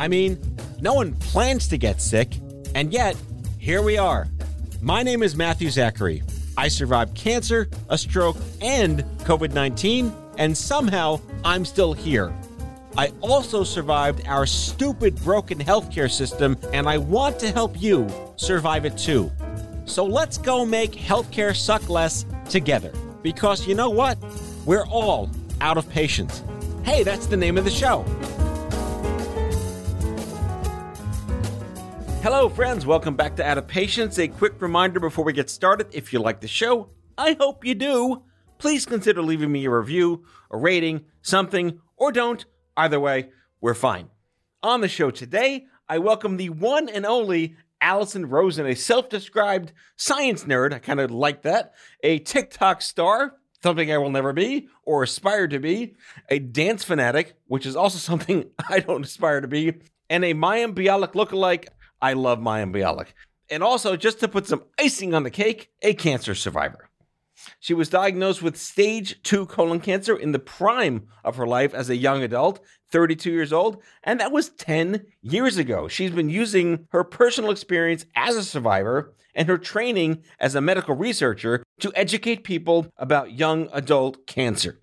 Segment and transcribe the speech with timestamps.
[0.00, 0.38] I mean,
[0.80, 2.36] no one plans to get sick,
[2.74, 3.16] and yet,
[3.58, 4.26] here we are.
[4.80, 6.22] My name is Matthew Zachary.
[6.56, 12.34] I survived cancer, a stroke, and COVID 19, and somehow I'm still here.
[12.96, 18.84] I also survived our stupid broken healthcare system, and I want to help you survive
[18.84, 19.30] it too.
[19.84, 22.92] So let's go make healthcare suck less together.
[23.22, 24.18] Because you know what?
[24.64, 26.42] We're all out of patience.
[26.84, 28.04] Hey, that's the name of the show.
[32.24, 32.86] Hello, friends.
[32.86, 34.18] Welcome back to Out of Patience.
[34.18, 37.74] A quick reminder before we get started if you like the show, I hope you
[37.74, 38.22] do.
[38.56, 42.42] Please consider leaving me a review, a rating, something, or don't.
[42.78, 43.28] Either way,
[43.60, 44.08] we're fine.
[44.62, 49.74] On the show today, I welcome the one and only Allison Rosen, a self described
[49.96, 50.72] science nerd.
[50.72, 51.74] I kind of like that.
[52.02, 55.94] A TikTok star, something I will never be or aspire to be.
[56.30, 59.74] A dance fanatic, which is also something I don't aspire to be.
[60.08, 61.66] And a Mayim Bialik lookalike.
[62.04, 63.14] I love Mayim Bialik.
[63.48, 66.90] And also, just to put some icing on the cake, a cancer survivor.
[67.60, 71.88] She was diagnosed with stage 2 colon cancer in the prime of her life as
[71.88, 72.60] a young adult,
[72.90, 75.88] 32 years old, and that was 10 years ago.
[75.88, 80.94] She's been using her personal experience as a survivor and her training as a medical
[80.94, 84.78] researcher to educate people about young adult cancer.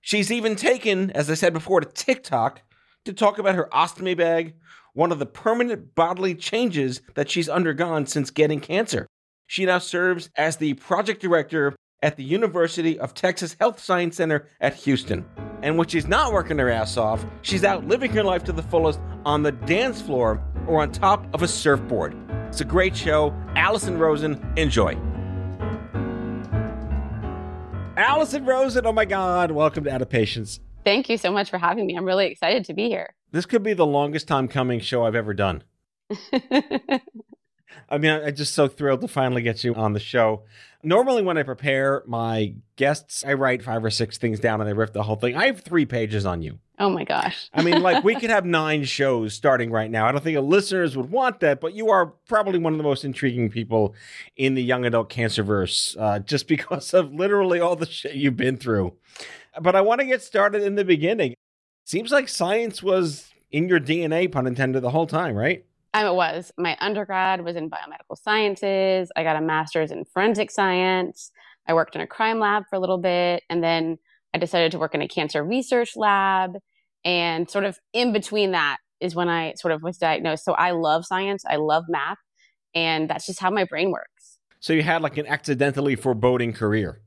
[0.00, 2.62] She's even taken, as I said before, to TikTok
[3.04, 4.54] to talk about her ostomy bag,
[4.94, 9.06] one of the permanent bodily changes that she's undergone since getting cancer.
[9.46, 14.46] She now serves as the project director at the University of Texas Health Science Center
[14.60, 15.24] at Houston.
[15.62, 18.62] And when she's not working her ass off, she's out living her life to the
[18.62, 22.16] fullest on the dance floor or on top of a surfboard.
[22.48, 23.34] It's a great show.
[23.54, 24.98] Allison Rosen, enjoy.
[27.96, 30.60] Allison Rosen, oh my God, welcome to Out of Patience.
[30.84, 31.96] Thank you so much for having me.
[31.96, 33.14] I'm really excited to be here.
[33.30, 35.62] This could be the longest time coming show I've ever done.
[37.88, 40.44] I mean, I'm just so thrilled to finally get you on the show.
[40.82, 44.72] Normally, when I prepare my guests, I write five or six things down and I
[44.72, 45.36] riff the whole thing.
[45.36, 46.58] I have three pages on you.
[46.78, 47.48] oh my gosh.
[47.54, 50.06] I mean, like, we could have nine shows starting right now.
[50.06, 52.82] I don't think the listeners would want that, but you are probably one of the
[52.84, 53.94] most intriguing people
[54.36, 58.36] in the young adult cancer verse, uh, just because of literally all the shit you've
[58.36, 58.94] been through.
[59.60, 61.34] But I want to get started in the beginning.
[61.84, 65.64] Seems like science was in your DNA, pun intended, the whole time, right?
[65.94, 66.52] Um, it was.
[66.56, 69.10] My undergrad was in biomedical sciences.
[69.14, 71.30] I got a master's in forensic science.
[71.66, 73.42] I worked in a crime lab for a little bit.
[73.50, 73.98] And then
[74.32, 76.52] I decided to work in a cancer research lab.
[77.04, 80.44] And sort of in between that is when I sort of was diagnosed.
[80.44, 82.18] So I love science, I love math.
[82.74, 84.38] And that's just how my brain works.
[84.60, 87.02] So you had like an accidentally foreboding career.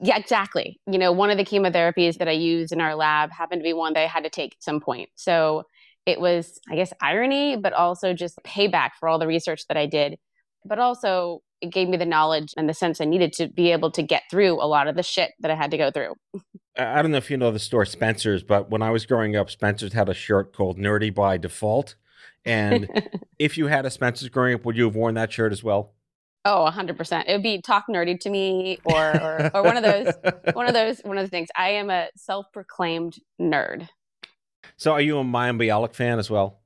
[0.00, 0.78] Yeah, exactly.
[0.86, 3.72] You know, one of the chemotherapies that I used in our lab happened to be
[3.72, 5.08] one that I had to take at some point.
[5.14, 5.64] So
[6.04, 9.86] it was, I guess, irony, but also just payback for all the research that I
[9.86, 10.18] did.
[10.64, 13.90] But also, it gave me the knowledge and the sense I needed to be able
[13.92, 16.14] to get through a lot of the shit that I had to go through.
[16.76, 19.34] I I don't know if you know the store Spencer's, but when I was growing
[19.34, 21.96] up, Spencer's had a shirt called Nerdy by Default.
[22.44, 22.88] And
[23.38, 25.94] if you had a Spencer's growing up, would you have worn that shirt as well?
[26.46, 27.24] Oh, 100%.
[27.26, 30.14] It would be talk nerdy to me or, or, or one of those,
[30.52, 31.48] one of those, one of those things.
[31.56, 33.88] I am a self proclaimed nerd.
[34.76, 36.60] So are you a Mayim Bialik fan as well?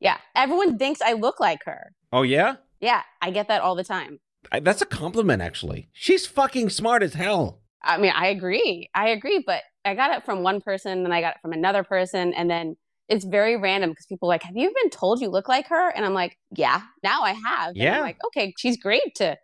[0.00, 0.18] Yeah.
[0.34, 1.94] Everyone thinks I look like her.
[2.12, 2.56] Oh, yeah?
[2.78, 3.00] Yeah.
[3.22, 4.20] I get that all the time.
[4.52, 5.88] I, that's a compliment, actually.
[5.94, 7.62] She's fucking smart as hell.
[7.82, 8.90] I mean, I agree.
[8.94, 9.42] I agree.
[9.46, 12.34] But I got it from one person and I got it from another person.
[12.34, 12.76] And then
[13.08, 15.90] it's very random because people are like, Have you been told you look like her?
[15.90, 17.68] And I'm like, Yeah, now I have.
[17.68, 17.96] And Yeah.
[17.96, 19.36] I'm like, okay, she's great to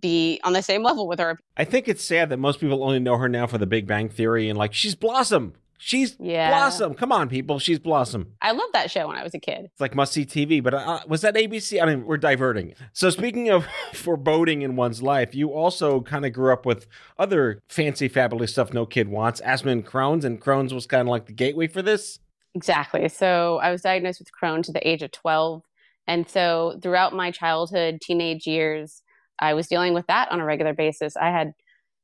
[0.00, 1.38] be on the same level with her.
[1.56, 4.08] I think it's sad that most people only know her now for the Big Bang
[4.08, 5.54] Theory and like, she's Blossom.
[5.84, 6.48] She's Yeah.
[6.48, 6.94] Blossom.
[6.94, 7.58] Come on, people.
[7.58, 8.34] She's Blossom.
[8.40, 9.64] I loved that show when I was a kid.
[9.64, 11.82] It's like must see TV, but uh, was that ABC?
[11.82, 12.74] I mean, we're diverting.
[12.92, 16.86] So, speaking of foreboding in one's life, you also kind of grew up with
[17.18, 21.08] other fancy, fabulous stuff no kid wants asthma and Crohn's, and Crohn's was kind of
[21.08, 22.20] like the gateway for this.
[22.54, 23.08] Exactly.
[23.08, 25.62] So I was diagnosed with Crohn's at the age of 12.
[26.06, 29.02] And so throughout my childhood, teenage years,
[29.38, 31.16] I was dealing with that on a regular basis.
[31.16, 31.52] I had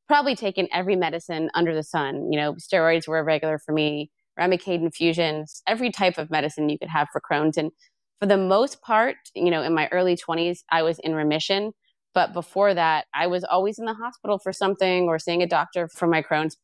[0.06, 2.32] probably taken every medicine under the sun.
[2.32, 6.88] You know, steroids were regular for me, Remicade infusions, every type of medicine you could
[6.88, 7.58] have for Crohn's.
[7.58, 7.70] And
[8.20, 11.72] for the most part, you know, in my early 20s, I was in remission.
[12.14, 15.88] But before that, I was always in the hospital for something or seeing a doctor
[15.88, 16.56] for my Crohn's.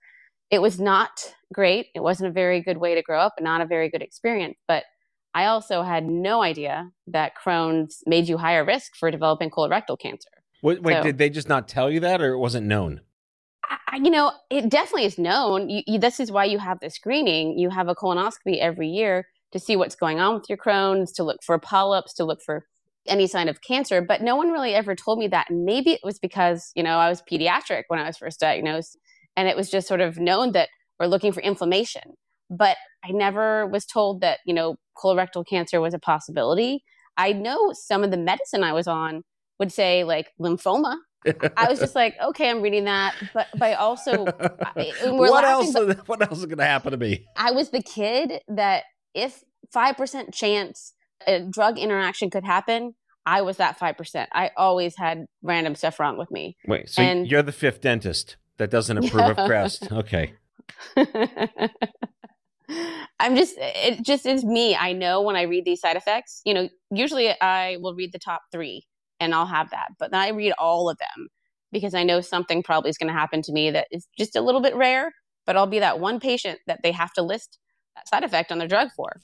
[0.51, 1.87] It was not great.
[1.95, 4.57] It wasn't a very good way to grow up and not a very good experience.
[4.69, 4.85] But
[5.35, 10.31] I also had no idea that Crohn's made you higher risk for developing colorectal cancer.
[10.63, 13.01] Wait, wait So- did they just not tell you that or it wasn't known?
[13.69, 15.71] I, you know, it definitely is known.
[15.71, 17.59] You, you, this is why you have the screening.
[17.59, 21.25] You have a colonoscopy every year to see what's going on with your Crohn's, to
[21.25, 22.67] look for polyps, to look for
[23.07, 24.03] any sign of cancer.
[24.03, 25.47] But no one really ever told me that.
[25.51, 28.99] Maybe it was because, you know, I was pediatric when I was first diagnosed.
[29.37, 32.15] And it was just sort of known that we're looking for inflammation.
[32.51, 36.85] But I never was told that, you know, colorectal cancer was a possibility.
[37.17, 39.23] I know some of the medicine I was on
[39.59, 40.97] would say like lymphoma.
[41.57, 44.27] I was just like, okay, I'm reading that, but but I also
[44.77, 45.97] I- what laughing, else?
[46.07, 47.25] What else is going to happen to me?
[47.37, 48.85] I was the kid that
[49.15, 49.43] if
[49.73, 50.93] five percent chance
[51.27, 52.95] a drug interaction could happen,
[53.25, 54.29] I was that five percent.
[54.35, 56.57] I always had random stuff wrong with me.
[56.67, 59.91] Wait, so And- you're the fifth dentist that doesn't approve of Crest.
[59.93, 60.35] Okay.
[63.21, 64.75] I'm just it just is me.
[64.75, 68.19] I know when I read these side effects, you know, usually I will read the
[68.19, 68.85] top 3
[69.21, 71.29] and I'll have that, but then I read all of them
[71.73, 74.41] because I know something probably is going to happen to me that is just a
[74.41, 75.13] little bit rare,
[75.47, 77.59] but I'll be that one patient that they have to list
[77.97, 79.21] that side effect on their drug for.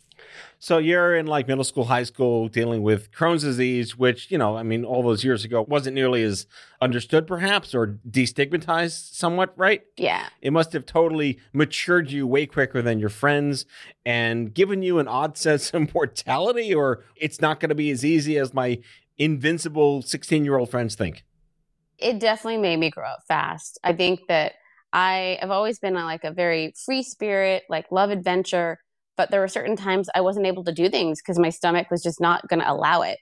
[0.62, 4.56] So you're in like middle school, high school, dealing with Crohn's disease, which, you know,
[4.58, 6.46] I mean, all those years ago wasn't nearly as
[6.82, 9.82] understood, perhaps, or destigmatized somewhat, right?
[9.96, 10.26] Yeah.
[10.42, 13.64] It must have totally matured you way quicker than your friends
[14.04, 18.04] and given you an odd sense of mortality, or it's not going to be as
[18.04, 18.80] easy as my
[19.16, 21.24] invincible 16 year old friends think.
[21.98, 23.78] it definitely made me grow up fast.
[23.84, 24.52] I think that
[24.92, 28.78] I have always been a, like a very free spirit, like love adventure,
[29.16, 32.02] but there were certain times I wasn't able to do things because my stomach was
[32.02, 33.18] just not going to allow it.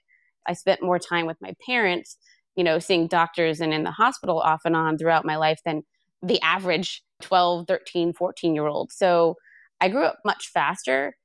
[0.47, 2.17] I spent more time with my parents,
[2.55, 5.83] you know, seeing doctors and in the hospital off and on throughout my life than
[6.21, 8.91] the average 12, 13, 14 year old.
[8.91, 9.35] So
[9.81, 11.15] I grew up much faster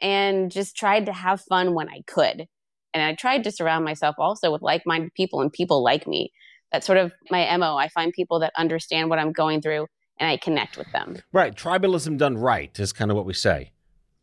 [0.00, 2.46] and just tried to have fun when I could.
[2.94, 6.32] And I tried to surround myself also with like minded people and people like me
[6.72, 9.86] that's sort of my mo i find people that understand what i'm going through
[10.18, 11.54] and i connect with them Right.
[11.54, 13.72] Tribalism done right is kind of what we say.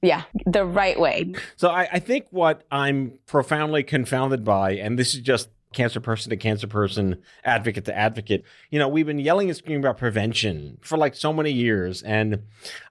[0.05, 5.13] Yeah the right way So I, I think what I'm profoundly confounded by, and this
[5.13, 9.49] is just cancer person to cancer person, advocate to advocate, you know, we've been yelling
[9.49, 12.01] and screaming about prevention for like so many years.
[12.01, 12.43] And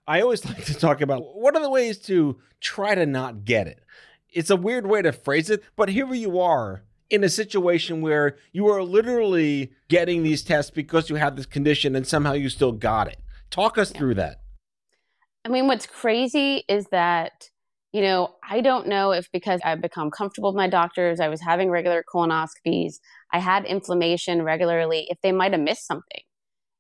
[0.07, 3.67] I always like to talk about what are the ways to try to not get
[3.67, 3.81] it.
[4.31, 8.37] It's a weird way to phrase it, but here you are in a situation where
[8.53, 12.73] you are literally getting these tests because you have this condition and somehow you still
[12.73, 13.19] got it.
[13.51, 14.41] Talk us through that.
[15.45, 17.51] I mean what's crazy is that
[17.93, 21.41] you know i don't know if because i've become comfortable with my doctors i was
[21.41, 22.95] having regular colonoscopies
[23.33, 26.23] i had inflammation regularly if they might have missed something.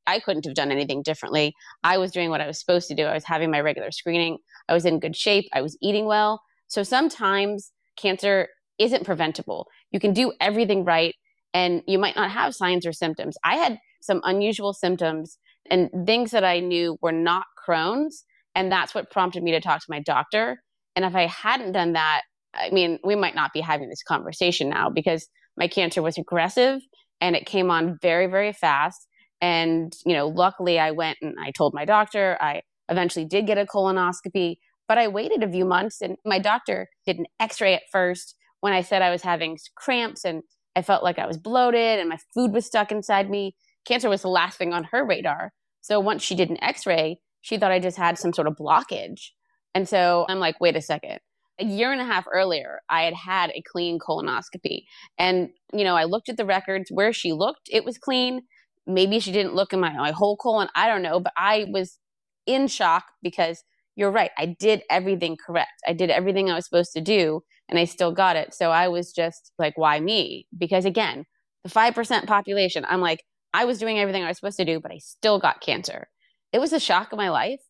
[0.06, 1.54] I couldn't have done anything differently.
[1.82, 3.04] I was doing what i was supposed to do.
[3.04, 4.38] I was having my regular screening.
[4.68, 5.46] I was in good shape.
[5.52, 6.42] I was eating well.
[6.68, 9.66] So sometimes cancer isn't preventable.
[9.90, 11.14] You can do everything right
[11.52, 13.36] and you might not have signs or symptoms.
[13.44, 15.38] I had some unusual symptoms
[15.70, 18.24] and things that I knew were not Crohn's.
[18.54, 20.62] And that's what prompted me to talk to my doctor.
[20.96, 22.22] And if I hadn't done that,
[22.54, 26.80] I mean, we might not be having this conversation now because my cancer was aggressive
[27.20, 29.06] and it came on very, very fast.
[29.40, 32.38] And, you know, luckily I went and I told my doctor.
[32.40, 34.56] I eventually did get a colonoscopy,
[34.88, 38.36] but I waited a few months and my doctor did an x ray at first
[38.60, 40.42] when I said I was having cramps and
[40.76, 43.54] I felt like I was bloated and my food was stuck inside me.
[43.84, 45.52] Cancer was the last thing on her radar.
[45.80, 48.56] So once she did an x ray, she thought I just had some sort of
[48.56, 49.32] blockage.
[49.74, 51.18] And so I'm like, wait a second.
[51.60, 54.84] A year and a half earlier, I had had a clean colonoscopy.
[55.18, 58.44] And, you know, I looked at the records where she looked, it was clean.
[58.86, 60.68] Maybe she didn't look in my, my whole colon.
[60.74, 61.20] I don't know.
[61.20, 61.98] But I was
[62.46, 63.62] in shock because
[63.94, 64.30] you're right.
[64.38, 65.82] I did everything correct.
[65.86, 68.54] I did everything I was supposed to do and I still got it.
[68.54, 70.46] So I was just like, why me?
[70.56, 71.26] Because again,
[71.62, 73.22] the 5% population, I'm like,
[73.52, 76.08] I was doing everything I was supposed to do, but I still got cancer.
[76.54, 77.60] It was a shock of my life.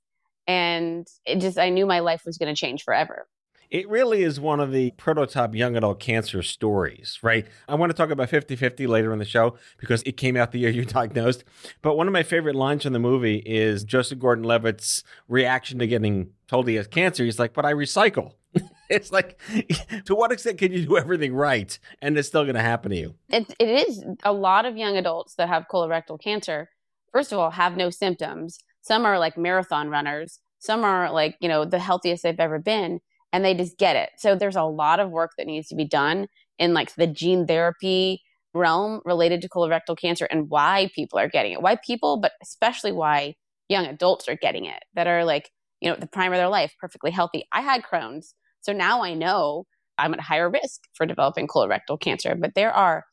[0.47, 3.27] And it just, I knew my life was going to change forever.
[3.71, 7.47] It really is one of the prototype young adult cancer stories, right?
[7.67, 10.53] I want to talk about 50 50 later in the show because it came out
[10.53, 11.45] the year you diagnosed.
[11.81, 15.87] But one of my favorite lines from the movie is Joseph Gordon Levitt's reaction to
[15.87, 17.25] getting told he has cancer.
[17.25, 18.33] He's like, But I recycle.
[18.91, 19.41] it's like,
[20.05, 22.99] to what extent can you do everything right and it's still going to happen to
[22.99, 23.15] you?
[23.31, 26.69] It, it is a lot of young adults that have colorectal cancer.
[27.13, 28.59] first of all, have no symptoms.
[28.85, 30.41] Some are like marathon runners.
[30.59, 33.01] Some are like, you know, the healthiest they've ever been
[33.33, 34.11] and they just get it.
[34.19, 37.47] So there's a lot of work that needs to be done in like the gene
[37.47, 38.21] therapy
[38.53, 41.63] realm related to colorectal cancer and why people are getting it.
[41.63, 43.35] Why people, but especially why
[43.71, 45.51] young adults are getting it that are like,
[45.81, 47.45] you know, the prime of their life, perfectly healthy.
[47.53, 48.35] I had Crohn's.
[48.61, 49.65] So now I know
[49.97, 53.05] I'm at higher risk for developing colorectal cancer, but there are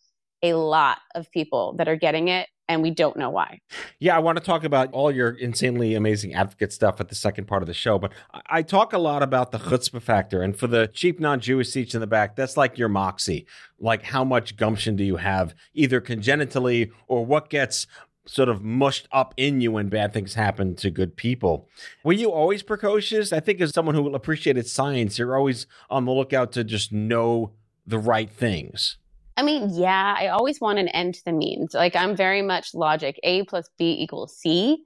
[0.43, 3.59] a lot of people that are getting it and we don't know why.
[3.99, 7.45] Yeah, I want to talk about all your insanely amazing advocate stuff at the second
[7.45, 8.13] part of the show, but
[8.47, 10.41] I talk a lot about the chutzpah factor.
[10.41, 13.45] And for the cheap non Jewish seats in the back, that's like your moxie.
[13.77, 17.87] Like, how much gumption do you have, either congenitally or what gets
[18.25, 21.67] sort of mushed up in you when bad things happen to good people.
[22.03, 23.33] Were you always precocious?
[23.33, 27.51] I think as someone who appreciated science, you're always on the lookout to just know
[27.85, 28.97] the right things.
[29.37, 31.73] I mean, yeah, I always want an end to the means.
[31.73, 33.19] Like I'm very much logic.
[33.23, 34.83] A plus B equals C.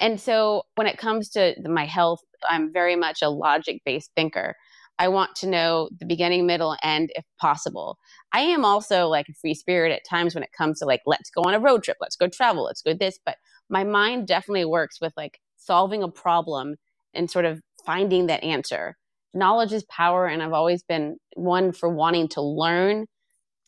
[0.00, 4.56] And so when it comes to my health, I'm very much a logic based thinker.
[4.98, 7.98] I want to know the beginning, middle, end if possible.
[8.32, 11.30] I am also like a free spirit at times when it comes to like, let's
[11.30, 13.18] go on a road trip, let's go travel, let's go this.
[13.24, 13.36] But
[13.68, 16.76] my mind definitely works with like solving a problem
[17.14, 18.96] and sort of finding that answer.
[19.34, 20.26] Knowledge is power.
[20.26, 23.06] And I've always been one for wanting to learn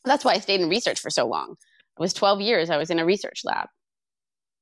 [0.05, 1.53] that's why I stayed in research for so long.
[1.53, 3.69] It was 12 years I was in a research lab.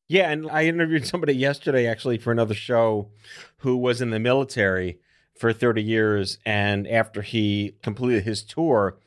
[0.08, 3.10] Yeah, and I interviewed somebody yesterday actually for another show
[3.58, 4.98] who was in the military
[5.38, 8.98] for 30 years and after he completed his tour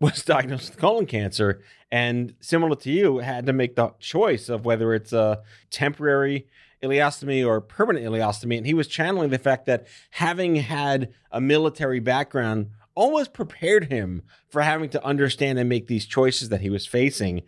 [0.00, 4.64] was diagnosed with colon cancer and similar to you had to make the choice of
[4.64, 6.46] whether it's a temporary
[6.82, 12.00] ileostomy or permanent ileostomy and he was channeling the fact that having had a military
[12.00, 16.86] background almost prepared him for having to understand and make these choices that he was
[16.86, 17.42] facing.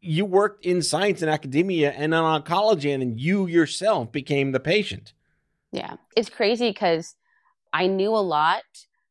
[0.00, 4.60] You worked in science and academia and in oncology, and then you yourself became the
[4.60, 5.12] patient.
[5.72, 7.14] Yeah, it's crazy because
[7.72, 8.62] I knew a lot.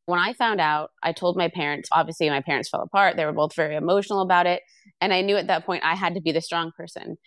[0.06, 1.90] When I found out, I told my parents.
[1.92, 3.16] Obviously, my parents fell apart.
[3.16, 4.64] They were both very emotional about it.
[5.00, 7.18] And I knew at that point I had to be the strong person.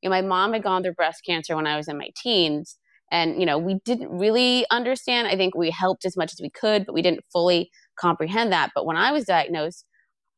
[0.00, 2.76] You know, my mom had gone through breast cancer when I was in my teens.
[3.10, 5.28] And, you know, we didn't really understand.
[5.28, 8.70] I think we helped as much as we could, but we didn't fully comprehend that.
[8.74, 9.84] But when I was diagnosed,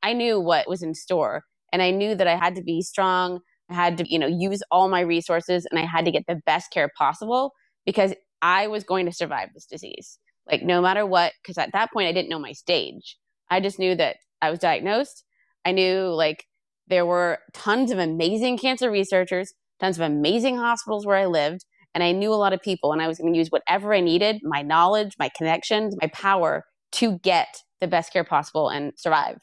[0.03, 3.41] I knew what was in store and I knew that I had to be strong.
[3.71, 6.41] I had to, you know, use all my resources and I had to get the
[6.47, 7.53] best care possible
[7.85, 10.19] because I was going to survive this disease.
[10.51, 13.17] Like no matter what, because at that point I didn't know my stage.
[13.51, 15.25] I just knew that I was diagnosed.
[15.65, 16.47] I knew like
[16.89, 22.03] there were tons of amazing cancer researchers, tons of amazing hospitals where I lived, and
[22.03, 24.41] I knew a lot of people and I was going to use whatever I needed,
[24.43, 29.39] my knowledge, my connections, my power to get the best care possible and survive.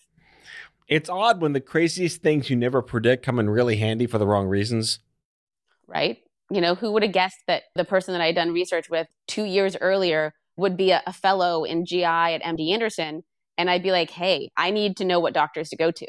[0.87, 4.25] It's odd when the craziest things you never predict come in really handy for the
[4.25, 4.99] wrong reasons.
[5.87, 6.17] Right?
[6.49, 9.07] You know, who would have guessed that the person that I had done research with
[9.27, 13.23] two years earlier would be a, a fellow in GI at MD Anderson?
[13.57, 16.07] And I'd be like, hey, I need to know what doctors to go to.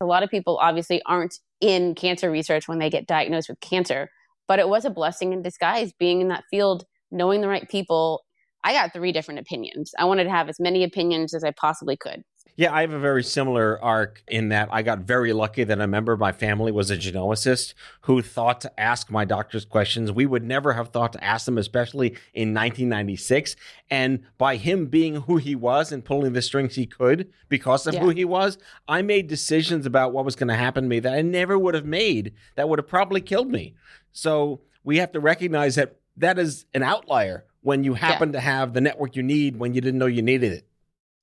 [0.00, 4.10] A lot of people obviously aren't in cancer research when they get diagnosed with cancer,
[4.48, 8.24] but it was a blessing in disguise being in that field, knowing the right people,
[8.64, 9.92] I got three different opinions.
[9.98, 12.24] I wanted to have as many opinions as I possibly could.
[12.56, 15.86] Yeah, I have a very similar arc in that I got very lucky that a
[15.86, 20.10] member of my family was a genomicist who thought to ask my doctors questions.
[20.10, 23.56] We would never have thought to ask them, especially in 1996.
[23.90, 27.92] And by him being who he was and pulling the strings he could because of
[27.92, 28.00] yeah.
[28.00, 28.56] who he was,
[28.88, 31.74] I made decisions about what was going to happen to me that I never would
[31.74, 33.74] have made that would have probably killed me.
[34.16, 38.34] So we have to recognize that that is an outlier when you happen yeah.
[38.34, 40.66] to have the network you need when you didn't know you needed it.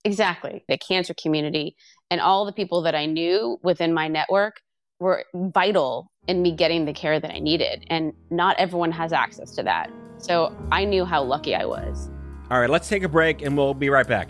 [0.06, 0.64] Exactly.
[0.68, 1.76] The cancer community
[2.12, 4.62] and all the people that I knew within my network
[5.00, 7.84] were vital in me getting the care that I needed.
[7.88, 9.90] And not everyone has access to that.
[10.18, 12.12] So I knew how lucky I was.
[12.52, 14.30] All right, let's take a break and we'll be right back.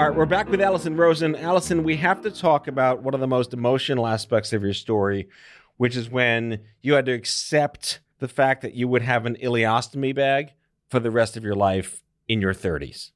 [0.00, 1.36] All right, we're back with Allison Rosen.
[1.36, 5.28] Allison, we have to talk about one of the most emotional aspects of your story,
[5.76, 10.14] which is when you had to accept the fact that you would have an ileostomy
[10.14, 10.54] bag
[10.88, 13.10] for the rest of your life in your 30s.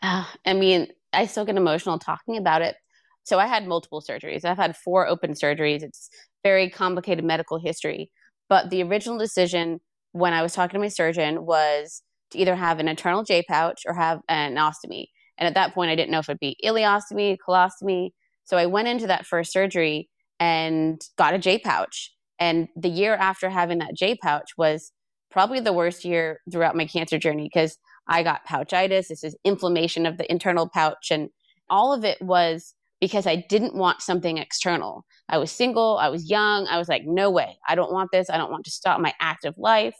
[0.00, 2.76] Uh, I mean, I still get emotional talking about it.
[3.24, 4.44] So I had multiple surgeries.
[4.44, 5.82] I've had four open surgeries.
[5.82, 6.08] It's
[6.44, 8.12] very complicated medical history.
[8.48, 9.80] But the original decision
[10.12, 12.00] when I was talking to my surgeon was
[12.30, 15.06] to either have an internal J pouch or have an ostomy.
[15.42, 18.10] And at that point, I didn't know if it'd be ileostomy, colostomy.
[18.44, 20.08] So I went into that first surgery
[20.38, 22.12] and got a J pouch.
[22.38, 24.92] And the year after having that J pouch was
[25.32, 29.08] probably the worst year throughout my cancer journey because I got pouchitis.
[29.08, 31.08] This is inflammation of the internal pouch.
[31.10, 31.28] And
[31.68, 35.04] all of it was because I didn't want something external.
[35.28, 36.68] I was single, I was young.
[36.68, 37.58] I was like, no way.
[37.68, 38.30] I don't want this.
[38.30, 39.96] I don't want to stop my active life.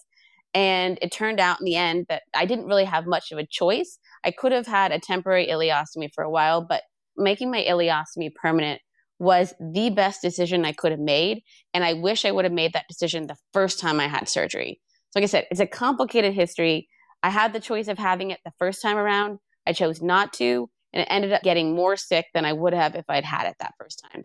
[0.54, 3.46] And it turned out in the end that I didn't really have much of a
[3.46, 3.98] choice.
[4.24, 6.82] I could have had a temporary ileostomy for a while, but
[7.16, 8.80] making my ileostomy permanent
[9.18, 11.42] was the best decision I could have made.
[11.72, 14.80] And I wish I would have made that decision the first time I had surgery.
[15.10, 16.88] So, like I said, it's a complicated history.
[17.22, 19.38] I had the choice of having it the first time around.
[19.66, 22.94] I chose not to, and it ended up getting more sick than I would have
[22.94, 24.22] if I'd had it that first time.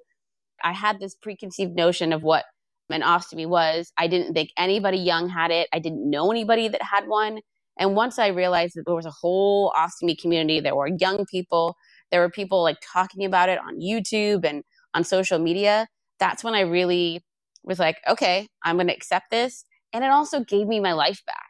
[0.63, 2.46] I had this preconceived notion of what
[2.89, 3.91] an ostomy was.
[3.97, 5.67] I didn't think anybody young had it.
[5.73, 7.39] I didn't know anybody that had one.
[7.80, 11.76] And once I realized that there was a whole ostomy community, there were young people,
[12.12, 15.88] there were people like talking about it on YouTube and on social media,
[16.19, 17.23] that's when I really
[17.63, 19.65] was like, okay, I'm going to accept this.
[19.93, 21.45] And it also gave me my life back.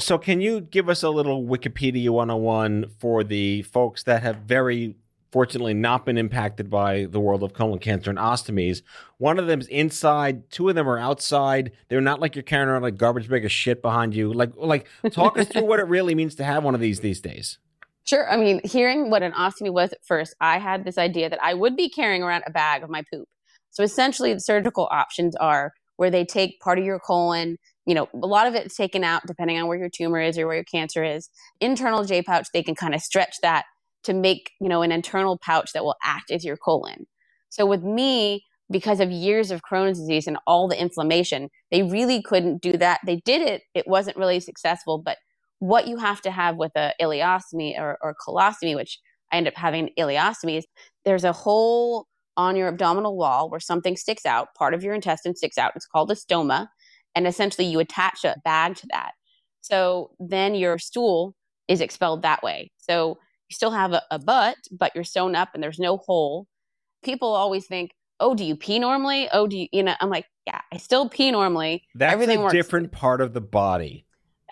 [0.00, 4.96] So, can you give us a little Wikipedia 101 for the folks that have very
[5.34, 8.82] fortunately not been impacted by the world of colon cancer and ostomies.
[9.18, 11.72] One of them is inside, two of them are outside.
[11.88, 14.32] They're not like you're carrying around like garbage bag of shit behind you.
[14.32, 17.20] Like like talk us through what it really means to have one of these these
[17.20, 17.58] days.
[18.04, 18.30] Sure.
[18.30, 21.52] I mean, hearing what an ostomy was at first, I had this idea that I
[21.52, 23.26] would be carrying around a bag of my poop.
[23.70, 28.08] So essentially the surgical options are where they take part of your colon, you know,
[28.14, 30.64] a lot of it's taken out depending on where your tumor is or where your
[30.64, 31.28] cancer is.
[31.60, 33.64] Internal J pouch, they can kind of stretch that
[34.04, 37.06] to make, you know, an internal pouch that will act as your colon.
[37.48, 42.22] So with me, because of years of Crohn's disease and all the inflammation, they really
[42.22, 43.00] couldn't do that.
[43.06, 43.62] They did it.
[43.74, 45.18] It wasn't really successful, but
[45.58, 48.98] what you have to have with a ileostomy or, or colostomy, which
[49.32, 50.66] I end up having ileostomy, is
[51.04, 55.36] there's a hole on your abdominal wall where something sticks out, part of your intestine
[55.36, 55.72] sticks out.
[55.76, 56.68] It's called a stoma.
[57.14, 59.12] And essentially you attach a bag to that.
[59.60, 61.34] So then your stool
[61.68, 62.72] is expelled that way.
[62.76, 63.18] So
[63.54, 66.46] still have a, a butt, but you're sewn up and there's no hole.
[67.02, 69.28] People always think, oh, do you pee normally?
[69.32, 71.84] Oh, do you, you know, I'm like, yeah, I still pee normally.
[71.94, 72.54] That's Everything a works.
[72.54, 74.06] different part of the body.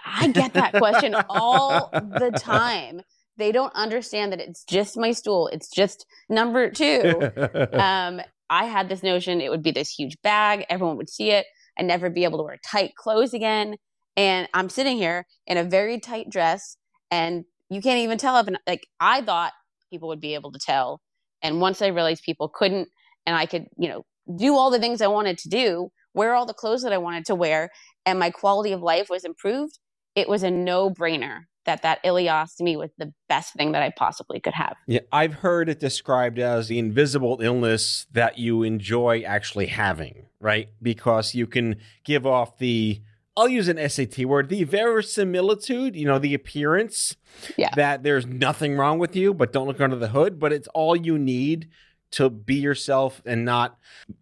[0.05, 3.03] I get that question all the time.
[3.37, 5.49] They don't understand that it's just my stool.
[5.49, 7.31] It's just number two.
[7.73, 10.67] um, I had this notion it would be this huge bag.
[10.69, 11.47] Everyone would see it.
[11.79, 13.77] I'd never be able to wear tight clothes again.
[14.17, 16.77] And I'm sitting here in a very tight dress
[17.11, 19.53] and you can't even tell if like I thought
[19.91, 21.01] people would be able to tell.
[21.43, 22.89] And once I realized people couldn't
[23.27, 24.05] and I could, you know,
[24.37, 27.25] do all the things I wanted to do, wear all the clothes that I wanted
[27.27, 27.71] to wear,
[28.07, 29.79] and my quality of life was improved,
[30.15, 34.55] it was a no-brainer that that ileostomy was the best thing that I possibly could
[34.55, 34.77] have.
[34.87, 40.69] Yeah, I've heard it described as the invisible illness that you enjoy actually having, right?
[40.81, 43.01] Because you can give off the
[43.37, 47.17] I'll use an SAT word, the verisimilitude, you know, the appearance
[47.57, 47.71] Yeah.
[47.77, 50.95] that there's nothing wrong with you, but don't look under the hood, but it's all
[50.95, 51.69] you need
[52.13, 53.79] to be yourself and not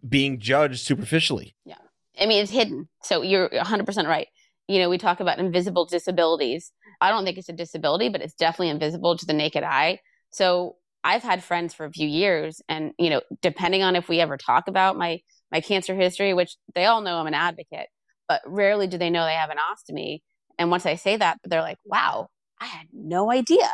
[0.07, 1.53] being judged superficially.
[1.65, 1.75] Yeah.
[2.19, 2.87] I mean, it's hidden.
[3.03, 4.27] So you're 100% right.
[4.67, 6.71] You know, we talk about invisible disabilities.
[7.01, 9.99] I don't think it's a disability, but it's definitely invisible to the naked eye.
[10.29, 14.19] So I've had friends for a few years, and you know, depending on if we
[14.21, 15.19] ever talk about my
[15.51, 17.87] my cancer history, which they all know I'm an advocate,
[18.31, 20.21] but rarely do they know they have an ostomy.
[20.57, 22.29] And once I say that, they're like, "Wow,
[22.61, 23.69] I had no idea."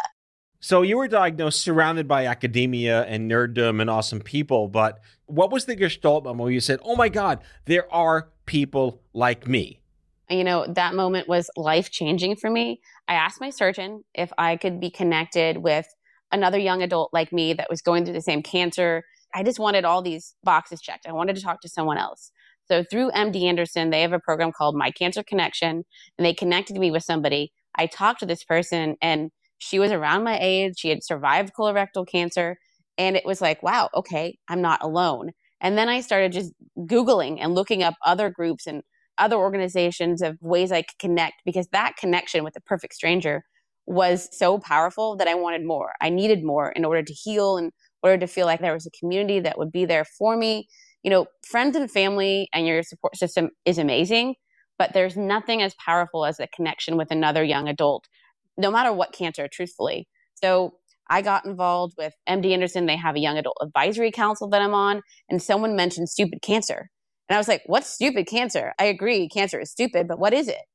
[0.59, 5.65] So you were diagnosed surrounded by academia and nerddom and awesome people, but what was
[5.65, 9.79] the gestalt moment where you said, "Oh my God, there are people like me"?
[10.27, 12.81] You know, that moment was life changing for me.
[13.07, 15.85] I asked my surgeon if I could be connected with
[16.31, 19.03] another young adult like me that was going through the same cancer.
[19.35, 21.05] I just wanted all these boxes checked.
[21.05, 22.31] I wanted to talk to someone else.
[22.69, 25.83] So through MD Anderson, they have a program called My Cancer Connection,
[26.17, 27.51] and they connected me with somebody.
[27.75, 30.73] I talked to this person, and she was around my age.
[30.77, 32.57] She had survived colorectal cancer.
[32.97, 35.31] And it was like, wow, okay, I'm not alone.
[35.61, 38.83] And then I started just Googling and looking up other groups and
[39.17, 43.43] other organizations of ways I could connect because that connection with a perfect stranger
[43.87, 45.93] was so powerful that I wanted more.
[46.01, 47.71] I needed more in order to heal and in
[48.03, 50.67] order to feel like there was a community that would be there for me.
[51.07, 54.35] You know, friends and family and your support system is amazing,
[54.77, 58.09] but there's nothing as powerful as a connection with another young adult,
[58.57, 60.09] no matter what cancer, truthfully.
[60.33, 60.73] So
[61.09, 62.87] I got involved with MD Anderson.
[62.87, 66.89] They have a young adult advisory council that I'm on, and someone mentioned stupid cancer.
[67.29, 68.73] And I was like, what's stupid cancer?
[68.77, 70.65] I agree, cancer is stupid, but what is it?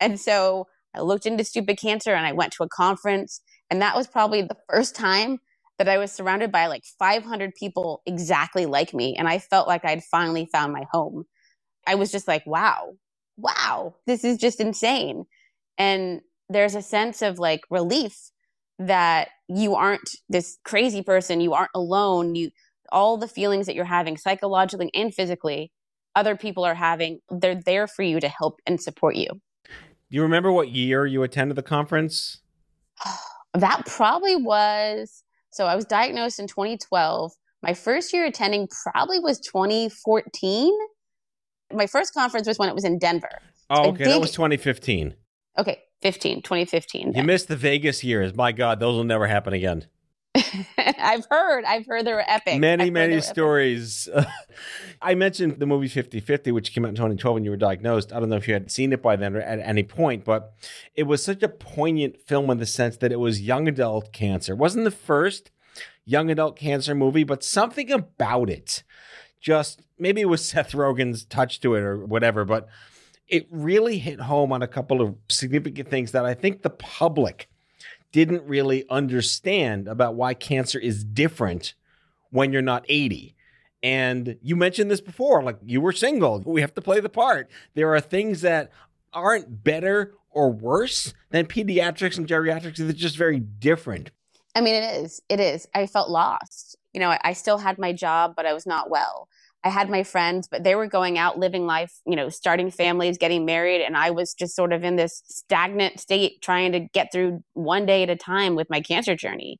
[0.00, 3.40] And so I looked into stupid cancer and I went to a conference.
[3.70, 5.38] And that was probably the first time
[5.78, 9.14] that I was surrounded by like 500 people exactly like me.
[9.16, 11.24] And I felt like I'd finally found my home.
[11.86, 12.94] I was just like, wow,
[13.36, 15.24] wow, this is just insane.
[15.78, 18.30] And there's a sense of like relief
[18.78, 22.50] that you aren't this crazy person, you aren't alone, you
[22.92, 25.72] all the feelings that you're having psychologically and physically
[26.16, 29.28] other people are having, they're there for you to help and support you.
[29.28, 32.38] Do you remember what year you attended the conference?
[33.54, 35.22] that probably was
[35.56, 37.32] so I was diagnosed in 2012.
[37.62, 40.72] My first year attending probably was 2014.
[41.72, 43.40] My first conference was when it was in Denver.
[43.70, 44.04] Oh, okay.
[44.04, 45.14] That was 2015.
[45.58, 47.14] Okay, 15, 2015.
[47.14, 48.34] You missed the Vegas years.
[48.34, 49.86] My God, those will never happen again.
[50.78, 51.64] I've heard.
[51.64, 52.60] I've heard they were epic.
[52.60, 54.08] Many, I've many stories.
[55.02, 58.12] I mentioned the movie 50 50, which came out in 2012 when you were diagnosed.
[58.12, 60.52] I don't know if you had seen it by then or at any point, but
[60.94, 64.52] it was such a poignant film in the sense that it was young adult cancer.
[64.52, 65.50] It wasn't the first
[66.04, 68.82] young adult cancer movie, but something about it
[69.46, 72.68] just maybe it was Seth Rogen's touch to it or whatever, but
[73.28, 77.48] it really hit home on a couple of significant things that I think the public
[78.16, 81.74] didn't really understand about why cancer is different
[82.30, 83.36] when you're not 80.
[83.82, 87.50] And you mentioned this before, like you were single, we have to play the part.
[87.74, 88.72] There are things that
[89.12, 94.12] aren't better or worse than pediatrics and geriatrics, they're just very different.
[94.54, 95.20] I mean, it is.
[95.28, 95.68] It is.
[95.74, 96.74] I felt lost.
[96.94, 99.28] You know, I, I still had my job, but I was not well.
[99.66, 103.18] I had my friends, but they were going out living life, you know, starting families,
[103.18, 103.84] getting married.
[103.84, 107.84] And I was just sort of in this stagnant state trying to get through one
[107.84, 109.58] day at a time with my cancer journey.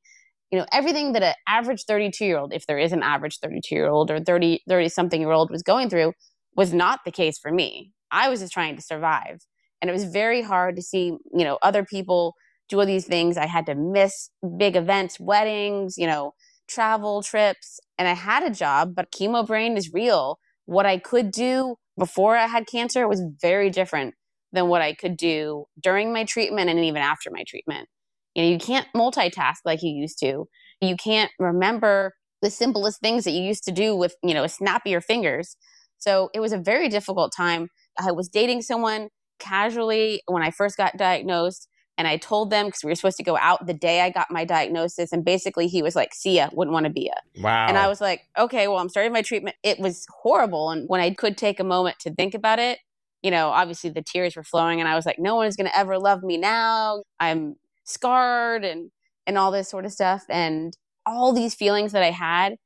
[0.53, 3.75] You know, everything that an average 32 year old, if there is an average 32
[3.75, 6.13] year old or 30, 30 something year old was going through
[6.55, 7.91] was not the case for me.
[8.13, 9.41] I was just trying to survive.
[9.83, 12.37] And it was very hard to see, you know, other people
[12.69, 13.37] do all these things.
[13.37, 16.33] I had to miss big events, weddings, you know,
[16.69, 20.39] travel trips and I had a job, but chemo brain is real.
[20.67, 24.15] What I could do before I had cancer was very different
[24.53, 27.89] than what I could do during my treatment and even after my treatment.
[28.35, 30.47] You know, you can't multitask like you used to.
[30.81, 34.49] You can't remember the simplest things that you used to do with, you know, a
[34.49, 35.57] snap of your fingers.
[35.99, 37.69] So it was a very difficult time.
[37.99, 41.69] I was dating someone casually when I first got diagnosed
[41.99, 44.31] and I told them because we were supposed to go out the day I got
[44.31, 45.13] my diagnosis.
[45.13, 47.43] And basically, he was like, see ya, wouldn't want to be ya.
[47.43, 47.67] Wow.
[47.69, 49.57] And I was like, okay, well, I'm starting my treatment.
[49.63, 50.71] It was horrible.
[50.71, 52.81] And when I could take a moment to think about it,
[53.23, 54.79] you know, obviously the tears were flowing.
[54.79, 57.03] And I was like, no one is going to ever love me now.
[57.19, 58.91] I'm scarred and,
[59.27, 60.25] and all this sort of stuff.
[60.29, 62.57] And all these feelings that I had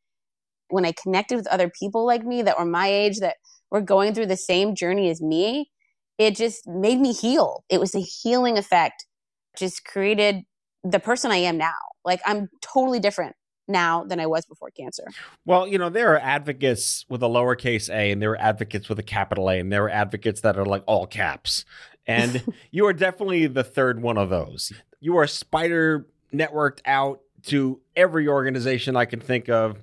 [0.71, 3.37] when I connected with other people like me that were my age, that
[3.71, 5.71] were going through the same journey as me,
[6.19, 7.65] it just made me heal.
[7.69, 9.07] It was a healing effect
[9.57, 10.43] just created
[10.85, 11.75] the person I am now.
[12.05, 13.35] Like I'm totally different
[13.71, 15.05] now than I was before cancer.
[15.45, 18.99] Well, you know, there are advocates with a lowercase a, and there are advocates with
[18.99, 21.65] a capital A, and there are advocates that are like all caps.
[22.07, 24.73] And you are definitely the third one of those.
[25.01, 29.83] You are spider networked out to every organization I can think of,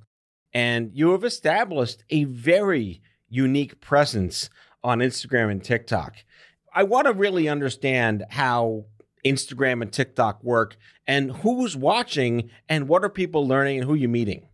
[0.53, 4.49] and you have established a very unique presence
[4.83, 6.17] on Instagram and TikTok.
[6.73, 8.85] I want to really understand how
[9.25, 14.07] Instagram and TikTok work and who's watching and what are people learning and who you
[14.07, 14.47] meeting?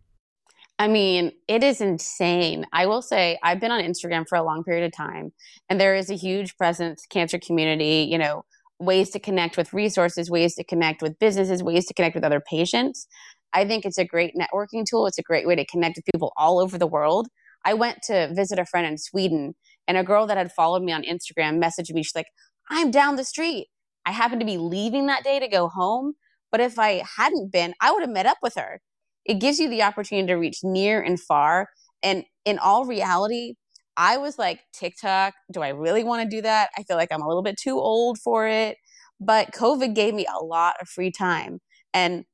[0.78, 2.66] I mean, it is insane.
[2.72, 5.32] I will say I've been on Instagram for a long period of time
[5.68, 8.44] and there is a huge presence cancer community, you know,
[8.80, 12.40] ways to connect with resources, ways to connect with businesses, ways to connect with other
[12.40, 13.06] patients.
[13.52, 15.06] I think it's a great networking tool.
[15.06, 17.28] It's a great way to connect with people all over the world.
[17.64, 19.54] I went to visit a friend in Sweden
[19.86, 22.02] and a girl that had followed me on Instagram messaged me.
[22.02, 22.26] She's like,
[22.68, 23.68] I'm down the street.
[24.06, 26.14] I happened to be leaving that day to go home.
[26.50, 28.80] But if I hadn't been, I would have met up with her.
[29.24, 31.68] It gives you the opportunity to reach near and far.
[32.02, 33.54] And in all reality,
[33.96, 36.70] I was like, TikTok, do I really want to do that?
[36.76, 38.76] I feel like I'm a little bit too old for it.
[39.20, 41.60] But COVID gave me a lot of free time.
[41.92, 42.24] And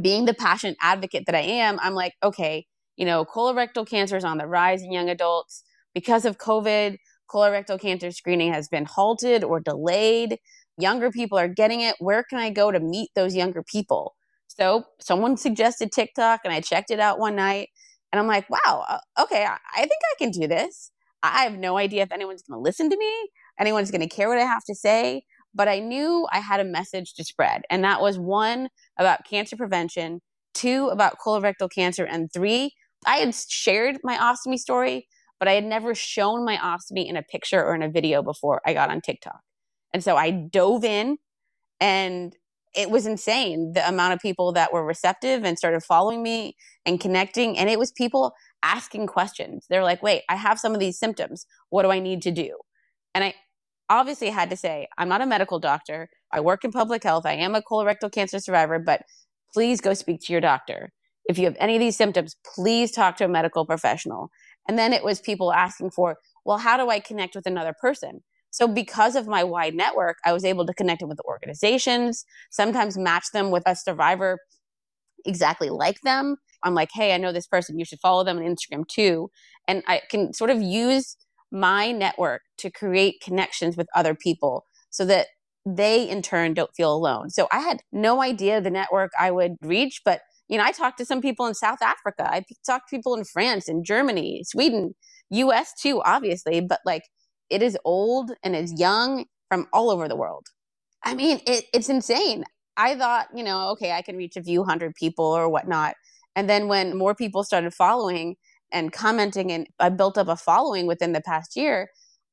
[0.00, 4.24] being the passionate advocate that I am, I'm like, okay, you know, colorectal cancer is
[4.24, 5.64] on the rise in young adults.
[5.94, 10.38] Because of COVID, colorectal cancer screening has been halted or delayed
[10.78, 11.96] younger people are getting it.
[11.98, 14.14] Where can I go to meet those younger people?
[14.46, 17.68] So someone suggested TikTok and I checked it out one night
[18.12, 20.90] and I'm like, wow, uh, okay, I, I think I can do this.
[21.22, 24.28] I have no idea if anyone's going to listen to me, anyone's going to care
[24.28, 25.22] what I have to say,
[25.54, 27.62] but I knew I had a message to spread.
[27.70, 30.20] And that was one about cancer prevention,
[30.54, 32.72] two about colorectal cancer, and three,
[33.06, 37.22] I had shared my ostomy story, but I had never shown my ostomy in a
[37.22, 39.40] picture or in a video before I got on TikTok.
[39.92, 41.18] And so I dove in
[41.80, 42.34] and
[42.74, 47.00] it was insane the amount of people that were receptive and started following me and
[47.00, 47.58] connecting.
[47.58, 49.66] And it was people asking questions.
[49.68, 51.46] They're like, wait, I have some of these symptoms.
[51.70, 52.56] What do I need to do?
[53.14, 53.34] And I
[53.88, 56.08] obviously had to say, I'm not a medical doctor.
[56.32, 57.26] I work in public health.
[57.26, 59.02] I am a colorectal cancer survivor, but
[59.52, 60.92] please go speak to your doctor.
[61.24, 64.30] If you have any of these symptoms, please talk to a medical professional.
[64.68, 68.22] And then it was people asking for, well, how do I connect with another person?
[68.50, 73.26] So, because of my wide network, I was able to connect with organizations, sometimes match
[73.32, 74.38] them with a survivor
[75.24, 76.36] exactly like them.
[76.62, 77.78] I'm like, hey, I know this person.
[77.78, 79.30] You should follow them on Instagram too.
[79.66, 81.16] And I can sort of use
[81.50, 85.28] my network to create connections with other people so that
[85.66, 87.30] they in turn don't feel alone.
[87.30, 90.98] So I had no idea the network I would reach, but you know, I talked
[90.98, 92.28] to some people in South Africa.
[92.28, 94.94] I talked to people in France and Germany, Sweden,
[95.30, 97.02] US too, obviously, but like
[97.50, 100.46] it is old and is young from all over the world.
[101.02, 102.44] I mean, it, it's insane.
[102.76, 105.94] I thought, you know, okay, I can reach a few hundred people or whatnot.
[106.36, 108.36] And then when more people started following
[108.72, 111.88] and commenting, and I built up a following within the past year,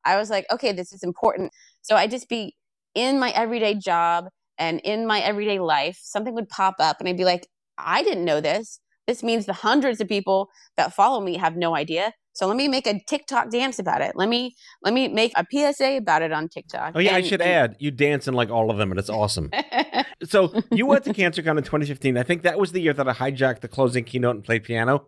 [0.05, 1.51] I was like, okay, this is important.
[1.81, 2.55] So I just be
[2.93, 4.25] in my everyday job
[4.57, 8.25] and in my everyday life, something would pop up and I'd be like, I didn't
[8.25, 8.79] know this.
[9.07, 12.13] This means the hundreds of people that follow me have no idea.
[12.37, 14.15] So let me make a TikTok dance about it.
[14.15, 16.91] Let me let me make a PSA about it on TikTok.
[16.93, 18.99] Oh yeah, and, I should and- add, you dance in like all of them, and
[18.99, 19.49] it's awesome.
[20.23, 22.15] so you went to CancerCon in 2015.
[22.15, 25.07] I think that was the year that I hijacked the closing keynote and played piano.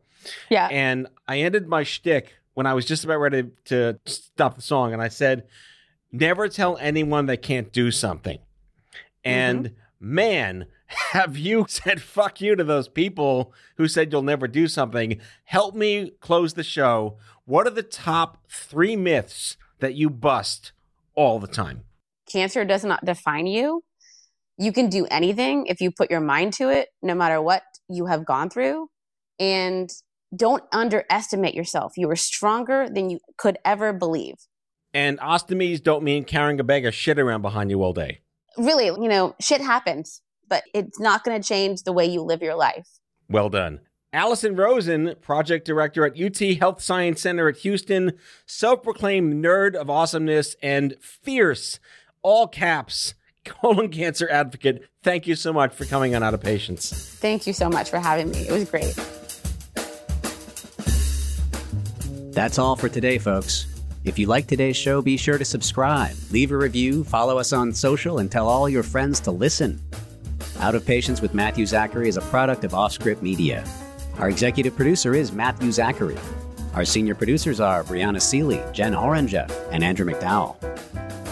[0.49, 4.63] Yeah, and I ended my shtick when I was just about ready to stop the
[4.63, 5.43] song, and I said,
[6.11, 8.39] "Never tell anyone they can't do something."
[9.23, 9.75] And mm-hmm.
[10.15, 10.65] man,
[11.11, 15.19] have you said fuck you to those people who said you'll never do something?
[15.45, 17.17] Help me close the show.
[17.45, 20.71] What are the top three myths that you bust
[21.15, 21.83] all the time?
[22.31, 23.83] Cancer does not define you.
[24.57, 28.07] You can do anything if you put your mind to it, no matter what you
[28.07, 28.89] have gone through.
[29.39, 29.89] And
[30.35, 31.93] don't underestimate yourself.
[31.95, 34.35] You are stronger than you could ever believe.
[34.93, 38.21] And ostomies don't mean carrying a bag of shit around behind you all day.
[38.57, 42.41] Really, you know, shit happens but it's not going to change the way you live
[42.41, 42.87] your life.
[43.29, 43.81] Well done.
[44.11, 48.13] Allison Rosen, project director at UT Health Science Center at Houston,
[48.47, 51.79] self proclaimed nerd of awesomeness and fierce,
[52.23, 53.13] all caps,
[53.45, 54.87] colon cancer advocate.
[55.03, 56.91] Thank you so much for coming on Out of Patience.
[57.19, 58.47] Thank you so much for having me.
[58.47, 58.95] It was great.
[62.33, 63.67] That's all for today, folks.
[64.05, 67.73] If you like today's show, be sure to subscribe, leave a review, follow us on
[67.73, 69.79] social, and tell all your friends to listen.
[70.59, 73.63] Out of Patience with Matthew Zachary is a product of Offscrip Media.
[74.17, 76.17] Our executive producer is Matthew Zachary.
[76.73, 80.57] Our senior producers are Brianna Seely, Jen Oranger, and Andrew McDowell.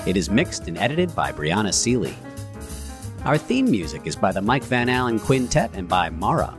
[0.07, 2.15] It is mixed and edited by Brianna Seely.
[3.25, 6.55] Our theme music is by the Mike Van Allen Quintet and by Mara.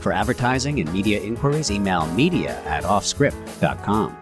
[0.00, 4.16] For advertising and media inquiries, email media at offscrip.com.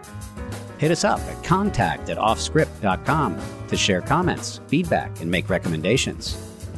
[0.79, 6.46] Hit us up at contact at offscrip.com to share comments, feedback, and make recommendations.